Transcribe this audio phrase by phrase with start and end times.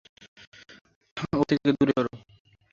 [1.33, 2.05] ওর থেকে দূরে সর!